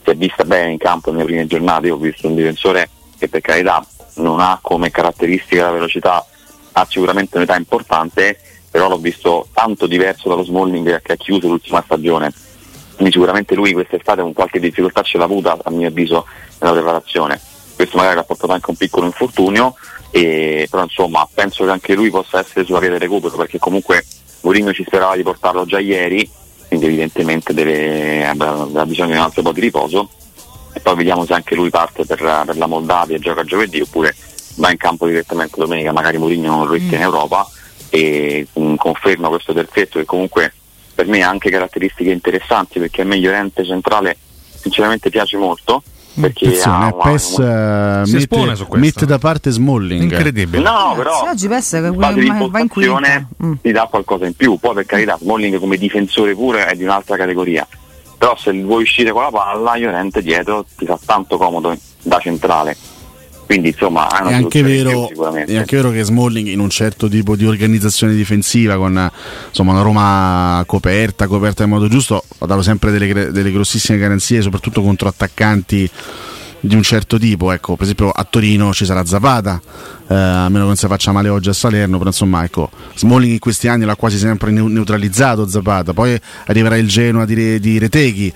si 0.04 0.10
è 0.10 0.14
vista 0.16 0.44
bene 0.44 0.72
in 0.72 0.78
campo 0.78 1.10
nelle 1.10 1.24
prime 1.24 1.46
giornate. 1.46 1.86
Io 1.86 1.94
ho 1.94 1.98
visto 1.98 2.28
un 2.28 2.34
difensore 2.34 2.90
che 3.18 3.28
per 3.28 3.40
carità 3.40 3.84
non 4.16 4.38
ha 4.38 4.58
come 4.60 4.90
caratteristica 4.90 5.64
la 5.64 5.72
velocità, 5.72 6.24
ha 6.72 6.86
sicuramente 6.88 7.36
un'età 7.36 7.56
importante, 7.56 8.38
però 8.70 8.88
l'ho 8.88 8.98
visto 8.98 9.48
tanto 9.52 9.86
diverso 9.86 10.28
dallo 10.28 10.44
Smalling 10.44 11.00
che 11.00 11.12
ha 11.12 11.16
chiuso 11.16 11.48
l'ultima 11.48 11.82
stagione. 11.84 12.32
Quindi 12.94 13.12
sicuramente 13.12 13.54
lui 13.54 13.72
quest'estate 13.72 14.22
con 14.22 14.32
qualche 14.32 14.60
difficoltà 14.60 15.02
ce 15.02 15.18
l'ha 15.18 15.24
avuta, 15.24 15.58
a 15.62 15.70
mio 15.70 15.88
avviso, 15.88 16.26
nella 16.60 16.74
preparazione. 16.74 17.40
Questo 17.74 17.96
magari 17.96 18.18
ha 18.18 18.24
portato 18.24 18.52
anche 18.52 18.70
un 18.70 18.76
piccolo 18.76 19.06
infortunio, 19.06 19.74
e, 20.10 20.66
però 20.70 20.84
insomma 20.84 21.28
penso 21.32 21.64
che 21.64 21.70
anche 21.70 21.94
lui 21.94 22.10
possa 22.10 22.38
essere 22.38 22.64
sulla 22.64 22.78
via 22.78 22.90
del 22.90 23.00
recupero, 23.00 23.36
perché 23.36 23.58
comunque 23.58 24.04
Mourinho 24.42 24.72
ci 24.72 24.84
sperava 24.86 25.16
di 25.16 25.22
portarlo 25.22 25.64
già 25.64 25.80
ieri, 25.80 26.28
quindi 26.68 26.86
evidentemente 26.86 27.52
deve, 27.52 28.26
avrà 28.26 28.86
bisogno 28.86 29.10
di 29.10 29.16
un 29.16 29.22
altro 29.22 29.42
po' 29.42 29.52
di 29.52 29.60
riposo. 29.60 30.08
E 30.72 30.80
poi 30.80 30.96
vediamo 30.96 31.24
se 31.24 31.34
anche 31.34 31.54
lui 31.54 31.70
parte 31.70 32.04
per, 32.04 32.18
per 32.18 32.56
la 32.56 32.66
Moldavia 32.66 33.16
e 33.16 33.20
gioca 33.20 33.44
giovedì 33.44 33.80
oppure 33.80 34.14
va 34.56 34.70
in 34.70 34.76
campo 34.76 35.06
direttamente 35.06 35.54
domenica, 35.56 35.92
magari 35.92 36.18
Mourinho 36.18 36.50
non 36.50 36.66
lo 36.66 36.72
ritiene 36.72 36.96
in 36.96 37.02
Europa. 37.02 37.48
E 37.90 38.46
um, 38.54 38.74
conferma 38.76 39.28
questo 39.28 39.52
terzetto 39.52 40.00
che 40.00 40.04
comunque 40.04 40.52
per 40.94 41.06
me 41.06 41.22
ha 41.22 41.28
anche 41.28 41.50
caratteristiche 41.50 42.10
interessanti 42.10 42.78
perché 42.78 43.02
a 43.02 43.04
me 43.04 43.16
Llorente 43.18 43.64
centrale 43.64 44.16
sinceramente 44.54 45.10
piace 45.10 45.36
molto 45.36 45.82
perché 46.18 46.46
Attenzione, 46.46 46.76
ha 46.76 46.94
una- 46.94 47.10
PES 47.10 47.38
eh, 47.40 48.02
Si 48.04 48.16
espone 48.16 48.42
mette, 48.44 48.56
su 48.56 48.66
questo. 48.66 48.76
mette 48.86 49.06
da 49.06 49.18
parte 49.18 49.50
Smalling. 49.50 50.02
Incredibile. 50.02 50.62
No, 50.62 50.94
però 50.96 51.12
Sì, 51.24 51.28
oggi 51.28 51.44
in 51.46 51.50
fase 51.50 51.80
di 51.80 52.48
va 52.50 52.60
in 52.60 52.68
quinta. 52.68 53.28
Mm. 53.44 53.52
ti 53.60 53.72
dà 53.72 53.88
qualcosa 53.90 54.24
in 54.26 54.34
più. 54.34 54.56
Poi 54.58 54.74
per 54.74 54.86
carità, 54.86 55.18
Smalling 55.20 55.58
come 55.58 55.76
difensore 55.76 56.34
pure 56.36 56.66
è 56.66 56.76
di 56.76 56.84
un'altra 56.84 57.16
categoria. 57.16 57.66
Però 58.16 58.36
se 58.36 58.52
vuoi 58.62 58.82
uscire 58.82 59.10
con 59.10 59.22
la 59.22 59.30
palla, 59.30 59.76
Llorente 59.76 60.22
dietro 60.22 60.64
ti 60.76 60.86
fa 60.86 60.96
tanto 61.04 61.36
comodo 61.36 61.76
da 62.02 62.18
centrale. 62.20 62.76
Quindi 63.46 63.68
insomma 63.68 64.08
è 64.08 64.20
una 64.20 64.30
È 64.30 64.34
anche, 64.34 64.62
vero, 64.62 65.08
è 65.08 65.56
anche 65.56 65.76
vero 65.76 65.90
che 65.90 66.02
Smalling 66.02 66.48
in 66.48 66.60
un 66.60 66.70
certo 66.70 67.08
tipo 67.08 67.36
di 67.36 67.46
organizzazione 67.46 68.14
difensiva 68.14 68.76
con 68.76 69.10
insomma, 69.48 69.72
una 69.72 69.82
Roma 69.82 70.62
coperta, 70.66 71.26
coperta 71.26 71.64
in 71.64 71.70
modo 71.70 71.88
giusto, 71.88 72.22
ha 72.38 72.46
dato 72.46 72.62
sempre 72.62 72.90
delle, 72.90 73.30
delle 73.30 73.52
grossissime 73.52 73.98
garanzie, 73.98 74.42
soprattutto 74.42 74.82
contro 74.82 75.08
attaccanti 75.08 75.90
di 76.66 76.74
un 76.74 76.82
certo 76.82 77.18
tipo. 77.18 77.52
Ecco, 77.52 77.74
per 77.74 77.82
esempio 77.82 78.10
a 78.10 78.24
Torino 78.24 78.72
ci 78.72 78.84
sarà 78.84 79.04
Zapata, 79.04 79.60
eh, 80.08 80.14
a 80.14 80.48
meno 80.48 80.60
che 80.60 80.66
non 80.66 80.76
si 80.76 80.86
faccia 80.86 81.12
male 81.12 81.28
oggi 81.28 81.50
a 81.50 81.52
Salerno, 81.52 81.98
però 81.98 82.10
insomma 82.10 82.42
ecco, 82.44 82.70
Smalling 82.94 83.32
in 83.32 83.38
questi 83.38 83.68
anni 83.68 83.84
l'ha 83.84 83.96
quasi 83.96 84.18
sempre 84.18 84.50
neu- 84.50 84.68
neutralizzato 84.68 85.46
Zapata, 85.46 85.92
poi 85.92 86.18
arriverà 86.46 86.76
il 86.76 86.88
Genoa 86.88 87.24
di, 87.24 87.60
di 87.60 87.78
Reteghi. 87.78 88.32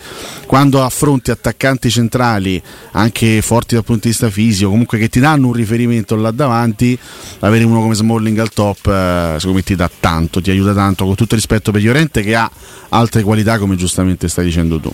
Quando 0.46 0.82
affronti 0.82 1.30
attaccanti 1.30 1.90
centrali, 1.90 2.60
anche 2.92 3.40
forti 3.42 3.74
dal 3.74 3.84
punto 3.84 4.02
di 4.02 4.08
vista 4.08 4.30
fisico, 4.30 4.70
comunque 4.70 4.98
che 4.98 5.08
ti 5.08 5.20
danno 5.20 5.48
un 5.48 5.52
riferimento 5.54 6.14
là 6.16 6.30
davanti, 6.30 6.98
avere 7.40 7.64
uno 7.64 7.80
come 7.80 7.94
Smalling 7.94 8.38
al 8.38 8.50
top, 8.50 8.86
eh, 8.86 9.34
secondo 9.36 9.56
me 9.56 9.62
ti 9.62 9.74
dà 9.74 9.90
tanto, 10.00 10.40
ti 10.40 10.50
aiuta 10.50 10.74
tanto, 10.74 11.04
con 11.04 11.14
tutto 11.14 11.34
il 11.34 11.40
rispetto 11.40 11.72
per 11.72 11.82
Llorente 11.82 12.22
che 12.22 12.34
ha 12.34 12.50
altre 12.90 13.22
qualità 13.22 13.58
come 13.58 13.76
giustamente 13.76 14.28
stai 14.28 14.44
dicendo 14.44 14.78
tu. 14.78 14.92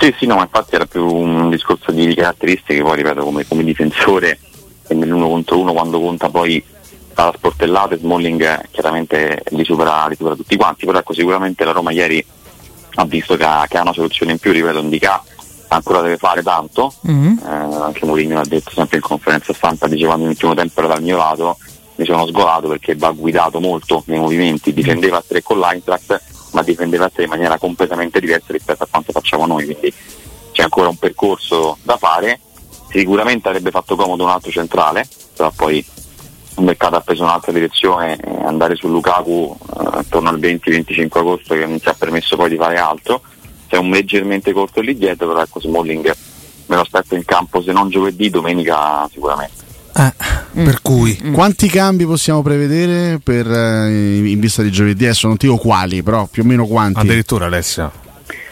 Sì, 0.00 0.14
sì, 0.16 0.26
no, 0.26 0.36
ma 0.36 0.42
infatti 0.42 0.76
era 0.76 0.86
più 0.86 1.04
un 1.04 1.50
discorso 1.50 1.90
di 1.90 2.14
caratteristiche, 2.14 2.82
poi 2.82 2.96
ripeto, 2.96 3.22
come, 3.24 3.46
come 3.46 3.64
difensore 3.64 4.38
e 4.86 4.94
nell'uno 4.94 5.28
contro 5.28 5.58
uno 5.58 5.72
quando 5.72 6.00
conta 6.00 6.28
poi 6.28 6.62
alla 7.14 7.32
sportellata 7.36 7.96
Smalling 7.96 8.40
eh, 8.42 8.68
chiaramente 8.70 9.42
li 9.50 9.64
supera, 9.64 10.06
li 10.06 10.14
supera 10.14 10.36
tutti 10.36 10.56
quanti, 10.56 10.86
però 10.86 10.98
ecco 10.98 11.12
sicuramente 11.12 11.64
la 11.64 11.72
Roma 11.72 11.90
ieri 11.90 12.24
ha 12.94 13.04
visto 13.06 13.36
che 13.36 13.44
ha, 13.44 13.66
che 13.68 13.76
ha 13.76 13.82
una 13.82 13.92
soluzione 13.92 14.32
in 14.32 14.38
più, 14.38 14.52
ripeto, 14.52 14.78
Indica 14.78 15.20
ancora 15.70 16.00
deve 16.00 16.16
fare 16.16 16.42
tanto, 16.42 16.92
Mm. 17.10 17.36
eh, 17.38 17.48
anche 17.82 18.06
Mourinho 18.06 18.38
ha 18.40 18.46
detto 18.46 18.70
sempre 18.70 18.96
in 18.98 19.02
conferenza 19.02 19.52
stampa, 19.52 19.88
diceva 19.88 20.14
nell'ultimo 20.16 20.54
tempo 20.54 20.78
era 20.78 20.88
dal 20.88 21.02
mio 21.02 21.16
lato, 21.16 21.58
mi 21.96 22.04
sono 22.04 22.26
sgolato 22.26 22.68
perché 22.68 22.94
va 22.94 23.10
guidato 23.10 23.58
molto 23.60 24.04
nei 24.06 24.20
movimenti, 24.20 24.72
difendeva 24.72 25.18
a 25.18 25.24
tre 25.26 25.42
con 25.42 25.58
l'Eintracht, 25.58 26.22
ma 26.52 26.62
difendeva 26.62 27.08
tre 27.08 27.24
in 27.24 27.30
maniera 27.30 27.58
completamente 27.58 28.20
diversa 28.20 28.52
rispetto 28.52 28.82
a 28.82 28.88
quanto 28.90 29.12
facciamo 29.12 29.46
noi, 29.46 29.64
quindi 29.64 29.92
c'è 30.52 30.62
ancora 30.62 30.88
un 30.88 30.96
percorso 30.96 31.78
da 31.82 31.96
fare, 31.96 32.40
sicuramente 32.90 33.48
avrebbe 33.48 33.70
fatto 33.70 33.96
comodo 33.96 34.24
un 34.24 34.30
altro 34.30 34.50
centrale, 34.50 35.06
però 35.36 35.52
poi 35.54 35.76
il 35.76 36.64
mercato 36.64 36.96
ha 36.96 37.00
preso 37.00 37.22
un'altra 37.22 37.52
direzione, 37.52 38.16
eh, 38.16 38.44
andare 38.44 38.74
su 38.74 38.88
Lukaku 38.88 39.56
eh, 39.60 39.88
attorno 39.92 40.30
al 40.30 40.40
20-25 40.40 41.18
agosto 41.18 41.54
che 41.54 41.66
non 41.66 41.80
ci 41.80 41.88
ha 41.88 41.94
permesso 41.94 42.36
poi 42.36 42.48
di 42.48 42.56
fare 42.56 42.78
altro, 42.78 43.22
c'è 43.68 43.76
un 43.76 43.90
leggermente 43.90 44.52
corto 44.52 44.80
lì 44.80 44.96
dietro, 44.96 45.28
però 45.28 45.42
ecco 45.42 45.60
Smalling 45.60 46.14
me 46.66 46.76
lo 46.76 46.82
aspetto 46.82 47.14
in 47.14 47.24
campo 47.24 47.62
se 47.62 47.72
non 47.72 47.88
giovedì, 47.88 48.30
domenica 48.30 49.08
sicuramente. 49.10 49.67
Eh, 49.98 50.12
Per 50.64 50.80
cui 50.82 51.16
Quanti 51.32 51.68
cambi 51.68 52.06
possiamo 52.06 52.40
prevedere 52.42 53.18
per, 53.22 53.50
eh, 53.50 53.88
in 54.28 54.38
vista 54.40 54.62
di 54.62 54.70
giovedì? 54.70 55.04
Adesso 55.04 55.26
non 55.26 55.36
ti 55.36 55.46
dico 55.46 55.58
quali, 55.58 56.02
però 56.02 56.26
più 56.26 56.42
o 56.42 56.46
meno 56.46 56.66
quanti. 56.66 57.00
addirittura 57.00 57.46
Alessio. 57.46 57.90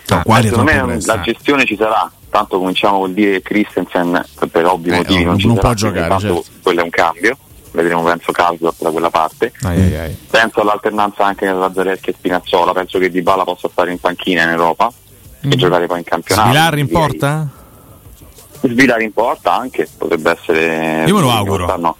No, 0.08 0.22
quali 0.24 0.46
è 0.46 0.50
secondo 0.50 0.72
me 0.72 1.00
la 1.04 1.20
gestione 1.20 1.64
ci 1.64 1.76
sarà, 1.76 2.08
tanto 2.30 2.58
cominciamo 2.58 2.98
col 3.00 3.12
dire 3.12 3.40
che 3.40 3.42
Christensen 3.42 4.24
per 4.50 4.64
ovvi 4.66 4.90
Eh, 4.90 4.96
motivi 4.98 5.24
no, 5.24 5.30
non, 5.30 5.38
ci 5.38 5.46
non 5.46 5.56
sarà, 5.56 5.66
può 5.68 5.76
giocare, 5.76 6.18
certo. 6.20 6.44
quello 6.62 6.80
è 6.80 6.84
un 6.84 6.90
cambio, 6.90 7.36
vedremo 7.72 8.02
penso 8.04 8.30
caldo 8.32 8.72
da 8.78 8.90
quella 8.90 9.10
parte. 9.10 9.52
Ai, 9.62 9.80
ai, 9.80 9.96
ai. 9.96 10.16
Penso 10.30 10.60
all'alternanza 10.60 11.24
anche 11.24 11.44
tra 11.46 11.54
Lazzareschi 11.54 12.10
e 12.10 12.14
Spinazzola, 12.16 12.72
penso 12.72 12.98
che 13.00 13.10
Dybala 13.10 13.42
possa 13.44 13.68
stare 13.68 13.90
in 13.90 13.98
panchina 13.98 14.42
in 14.44 14.50
Europa 14.50 14.92
e 15.42 15.56
giocare 15.56 15.86
poi 15.86 15.98
in 15.98 16.04
campionato. 16.04 16.48
Svilarri 16.48 16.80
in 16.80 16.86
Direi- 16.86 17.02
porta? 17.02 17.48
Svilare 18.60 19.04
in 19.04 19.12
porta 19.12 19.54
anche, 19.54 19.88
potrebbe 19.96 20.30
essere... 20.30 21.04
Io 21.06 21.14
me 21.14 21.20
lo 21.20 21.30
auguro. 21.30 21.76
No. 21.76 21.96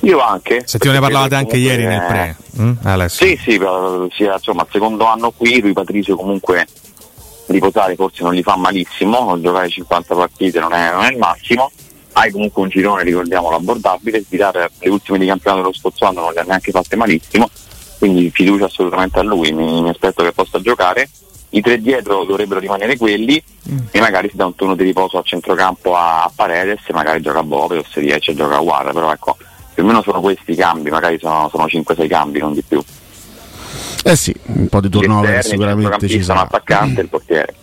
Io 0.00 0.20
anche. 0.20 0.62
Se 0.64 0.78
te 0.78 0.90
ne 0.90 1.00
parlavate 1.00 1.34
anche 1.34 1.56
ieri 1.56 1.84
nel 1.84 2.04
pre. 2.06 2.36
Mm? 2.60 2.72
Alessio. 2.82 3.26
Sì, 3.26 3.36
sì, 3.42 3.60
sia, 4.12 4.34
insomma, 4.34 4.62
il 4.62 4.68
secondo 4.70 5.04
anno 5.06 5.32
qui, 5.32 5.60
lui 5.60 5.72
Patrizio 5.72 6.16
comunque 6.16 6.66
riposare 7.46 7.94
forse 7.94 8.22
non 8.22 8.34
gli 8.34 8.42
fa 8.42 8.56
malissimo, 8.56 9.40
giocare 9.40 9.68
50 9.68 10.14
partite 10.14 10.60
non 10.60 10.72
è, 10.72 10.92
non 10.92 11.04
è 11.04 11.10
il 11.10 11.18
massimo, 11.18 11.70
hai 12.12 12.30
comunque 12.30 12.62
un 12.62 12.68
girone, 12.68 13.02
ricordiamolo, 13.02 13.56
abbordabile, 13.56 14.22
sfidare 14.22 14.70
le 14.78 14.90
ultime 14.90 15.18
di 15.18 15.26
campionato 15.26 15.62
dello 15.62 15.74
scorso 15.74 16.04
anno 16.04 16.20
non 16.20 16.32
le 16.32 16.40
ha 16.40 16.44
neanche 16.44 16.70
fatte 16.70 16.96
malissimo, 16.96 17.48
quindi 17.98 18.30
fiducia 18.30 18.66
assolutamente 18.66 19.18
a 19.18 19.22
lui, 19.22 19.52
mi, 19.52 19.82
mi 19.82 19.88
aspetto 19.88 20.22
che 20.22 20.32
possa 20.32 20.60
giocare. 20.60 21.08
I 21.50 21.60
tre 21.62 21.80
dietro 21.80 22.24
dovrebbero 22.24 22.60
rimanere 22.60 22.96
quelli 22.96 23.42
e 23.90 24.00
magari 24.00 24.28
si 24.28 24.36
dà 24.36 24.46
un 24.46 24.54
turno 24.54 24.74
di 24.74 24.84
riposo 24.84 25.18
a 25.18 25.22
centrocampo 25.22 25.96
a 25.96 26.30
Paredes 26.34 26.80
e 26.86 26.92
magari 26.92 27.22
gioca 27.22 27.38
a 27.38 27.42
Bove 27.42 27.78
o 27.78 27.84
se 27.88 28.00
riesce 28.00 28.32
a 28.32 28.34
giocare 28.34 28.56
a 28.56 28.62
Guarda, 28.62 28.92
però 28.92 29.10
ecco, 29.12 29.36
più 29.72 29.82
o 29.82 29.86
meno 29.86 30.02
sono 30.02 30.20
questi 30.20 30.52
i 30.52 30.56
cambi, 30.56 30.90
magari 30.90 31.18
sono, 31.18 31.48
sono 31.50 31.64
5-6 31.64 32.08
cambi, 32.08 32.38
non 32.40 32.52
di 32.52 32.62
più. 32.66 32.82
Eh 34.04 34.16
sì, 34.16 34.34
un 34.46 34.68
po' 34.68 34.80
di 34.80 34.88
turnover 34.88 35.44
sicuramente 35.44 36.08
ci 36.08 36.22
sarà. 36.22 36.40
attaccante 36.40 37.00
e 37.00 37.02
il 37.04 37.08
portiere. 37.08 37.54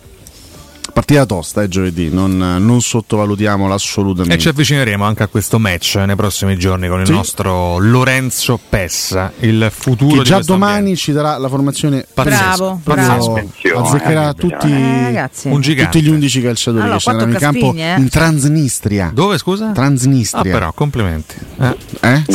Partita 0.96 1.26
tosta 1.26 1.60
è 1.62 1.68
giovedì, 1.68 2.08
non, 2.10 2.38
non 2.38 2.80
sottovalutiamola 2.80 3.72
E 3.72 3.76
assolutamente. 3.76 4.38
ci 4.38 4.48
avvicineremo 4.48 5.04
anche 5.04 5.24
a 5.24 5.26
questo 5.26 5.58
match 5.58 5.96
nei 5.96 6.16
prossimi 6.16 6.56
giorni 6.56 6.88
con 6.88 7.00
il 7.00 7.06
Sì. 7.06 7.12
nostro 7.12 7.76
Lorenzo 7.76 8.58
Pessa, 8.66 9.30
il 9.40 9.68
futuro 9.70 10.16
che 10.16 10.22
già 10.22 10.38
domani 10.40 10.76
ambiente. 10.78 10.98
ci 11.00 11.12
darà 11.12 11.36
la 11.36 11.48
formazione 11.50 12.06
Pazzesco. 12.14 12.80
Bravo, 12.82 13.34
bravo. 13.34 13.50
Azzeccherà 13.76 14.30
eh, 14.30 14.34
tutti, 14.36 14.72
Eh, 14.72 15.28
tutti 15.34 16.02
gli 16.02 16.08
11 16.08 16.40
calciatori 16.40 16.82
Allora, 16.82 16.94
che 16.94 17.00
scenderanno 17.02 17.32
in 17.34 17.38
campo 17.38 17.74
eh. 17.76 17.94
in 17.98 18.08
Transnistria. 18.08 19.10
Dove 19.12 19.36
scusa? 19.36 19.72
Transnistria. 19.72 20.50
Ah, 20.50 20.58
però, 20.58 20.72
complimenti. 20.72 21.34
Eh. 21.60 21.76
Eh? 22.00 22.22
Eh, 22.26 22.32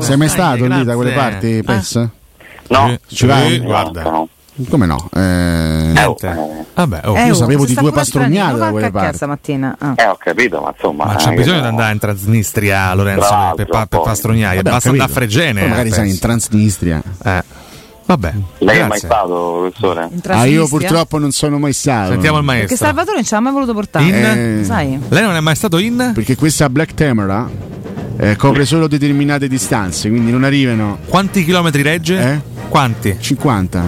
Sei 0.00 0.16
mai 0.16 0.26
Dai, 0.26 0.28
stato 0.28 0.66
lì 0.66 0.82
da 0.84 0.94
quelle 0.96 1.12
parti, 1.12 1.62
Pes? 1.64 2.08
No, 2.70 2.98
Ci 3.06 3.24
vai? 3.24 3.58
guarda. 3.60 4.26
Come 4.68 4.86
no? 4.86 5.08
Eh, 5.14 5.92
Eh, 5.94 6.26
eh, 6.26 6.64
Vabbè, 6.74 7.00
oh. 7.04 7.16
Eh, 7.16 7.26
io 7.26 7.32
oh, 7.32 7.36
sapevo 7.36 7.64
di 7.64 7.74
due 7.74 7.92
pastrugnate 7.92 8.58
da 8.58 8.64
ma 8.66 8.70
quelle 8.70 8.90
parti. 8.90 9.16
stamattina. 9.16 9.76
Ah. 9.78 9.92
eh, 9.96 10.06
ho 10.06 10.16
capito, 10.16 10.60
ma 10.60 10.72
insomma... 10.74 11.04
Ma 11.06 11.14
c'è 11.14 11.32
eh, 11.32 11.34
bisogno 11.34 11.56
che 11.56 11.62
di 11.62 11.66
andare 11.68 11.92
in 11.92 11.98
Transnistria, 11.98 12.94
Lorenzo, 12.94 13.26
Tra 13.26 13.52
per, 13.54 13.68
l'altro, 13.68 13.98
per, 13.98 14.08
pastrugnare. 14.08 14.62
Basta 14.62 14.90
andare 14.90 15.10
a. 15.10 15.14
Fregene. 15.14 15.60
Poi 15.60 15.68
magari 15.68 15.88
eh, 15.88 15.92
sai 15.92 16.10
in. 16.10 16.18
Transnistria. 16.18 17.02
Eh. 17.24 17.42
Vabbè, 18.06 18.32
Lei 18.58 18.76
è 18.76 18.80
mai 18.80 18.88
grazie. 18.88 19.08
stato, 19.08 19.70
professore? 19.70 20.08
In 20.10 20.20
Ah, 20.28 20.44
io 20.46 20.66
purtroppo 20.66 21.18
non 21.18 21.30
sono 21.30 21.58
mai 21.58 21.74
stato. 21.74 22.12
Sentiamo 22.12 22.38
il 22.38 22.44
Perché 22.44 22.58
maestro. 22.60 22.86
Salvatore 22.86 23.16
non 23.16 23.24
ci 23.24 23.34
ha 23.34 23.40
mai 23.40 23.52
voluto 23.52 23.74
portare. 23.74 24.04
In? 24.06 24.14
Eh, 24.14 24.64
Sai? 24.64 24.98
Lei 25.08 25.22
non 25.22 25.36
è 25.36 25.40
mai 25.40 25.54
stato 25.54 25.76
in? 25.78 26.12
Perché 26.14 26.34
questa 26.34 26.70
Black 26.70 26.94
Tamara 26.94 27.46
eh, 28.16 28.34
copre 28.36 28.64
solo 28.64 28.88
determinate 28.88 29.46
distanze, 29.46 30.08
quindi 30.08 30.32
non 30.32 30.42
arrivano 30.44 30.98
Quanti 31.06 31.44
chilometri 31.44 31.82
regge? 31.82 32.18
Eh? 32.18 32.57
Quanti? 32.68 33.16
50. 33.18 33.82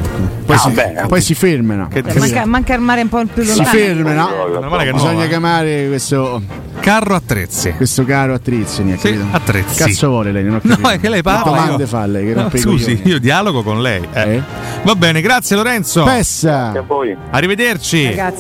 Poi, 0.47 0.57
Ah, 0.57 0.59
si, 0.59 0.71
beh. 0.71 1.05
poi 1.07 1.21
si 1.21 1.35
fermano. 1.35 1.89
Che 1.89 2.03
Beh, 2.03 2.15
manca, 2.19 2.47
manca 2.47 2.75
il 2.75 2.81
mare 2.81 3.03
un 3.03 3.09
po' 3.09 3.23
più 3.33 3.43
Si 3.45 3.49
lontano. 3.57 3.69
fermano. 3.79 4.29
Male 4.69 4.85
che 4.85 4.91
no, 4.91 4.97
Bisogna 4.97 5.25
eh. 5.25 5.29
chiamare 5.29 5.87
questo 5.89 6.43
carro 6.81 7.15
attrezzi. 7.15 7.73
Questo 7.73 8.05
caro 8.07 8.33
attrezzi, 8.35 8.83
ne 8.83 8.95
ha 8.95 8.97
Sì, 8.99 9.11
capito? 9.13 9.25
attrezzi. 9.37 9.77
Cazzo 9.77 10.09
vuole 10.09 10.33
lei, 10.33 10.45
non 10.45 10.55
ho 10.65 10.77
No, 10.79 10.89
è 10.89 10.99
che 10.99 11.09
lei 11.11 11.23
parla. 11.23 11.43
Che 11.43 11.49
domande 11.51 11.83
io- 11.83 11.89
fa 11.89 12.07
lei? 12.07 12.27
Che 12.27 12.35
No, 12.35 12.51
scusi, 12.55 13.01
io 13.05 13.19
dialogo 13.21 13.63
con 13.63 13.83
lei. 13.83 14.03
eh. 14.13 14.43
Va 14.83 14.95
bene, 14.95 15.21
grazie 15.21 15.57
Lorenzo. 15.57 16.05
Pessa. 16.05 16.71
A 16.71 16.81
voi. 16.81 17.15
Arrivederci. 17.31 18.07
Ragazzi. 18.07 18.39